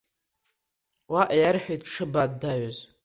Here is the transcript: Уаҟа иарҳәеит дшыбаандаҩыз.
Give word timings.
Уаҟа 1.11 1.35
иарҳәеит 1.39 1.81
дшыбаандаҩыз. 1.85 2.77